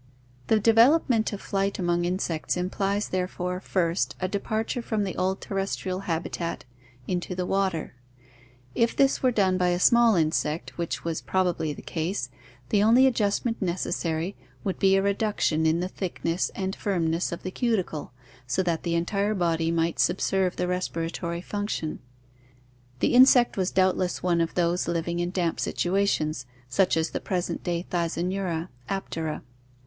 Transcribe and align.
The 0.47 0.59
development 0.59 1.31
of 1.31 1.39
flight 1.41 1.77
among 1.77 2.05
insects 2.05 2.57
implies 2.57 3.09
therefore, 3.09 3.59
first, 3.59 4.15
a 4.19 4.27
departure 4.27 4.81
from 4.81 5.03
the 5.03 5.15
old 5.15 5.41
terrestrial 5.41 5.99
habitat 6.09 6.65
into 7.07 7.35
the 7.35 7.45
water. 7.45 7.93
If 8.73 8.95
this 8.95 9.21
were 9.21 9.29
done 9.29 9.59
by 9.59 9.67
a 9.67 9.79
small 9.79 10.15
insect, 10.15 10.75
which 10.75 11.03
was 11.03 11.21
probably 11.21 11.71
the 11.71 11.83
case, 11.83 12.31
the 12.69 12.81
only 12.81 13.05
adjustment 13.05 13.61
necessary 13.61 14.35
would 14.63 14.79
be 14.79 14.95
a 14.95 15.03
reduction 15.03 15.67
in 15.67 15.81
the 15.81 15.87
thickness 15.87 16.49
and 16.55 16.75
452 16.75 16.83
ORGANIC 16.83 16.93
EVOLUTION 16.97 17.05
firmness 17.05 17.31
of 17.31 17.43
the 17.43 17.51
cuticle 17.51 18.11
so 18.47 18.63
that 18.63 18.81
the 18.81 18.95
entire 18.95 19.35
body 19.35 19.69
might 19.69 19.99
subserve 19.99 20.55
the 20.55 20.67
respiratory 20.67 21.41
function. 21.41 21.99
The 23.01 23.13
insect 23.13 23.55
was 23.55 23.69
doubtless 23.69 24.23
one 24.23 24.41
of 24.41 24.55
those 24.55 24.87
living 24.87 25.19
in 25.19 25.29
damp 25.29 25.59
situations, 25.59 26.47
such 26.67 26.97
as 26.97 27.11
the 27.11 27.21
present 27.21 27.63
day 27.63 27.85
Thysanura 27.91 28.69
(Aptera). 28.89 29.43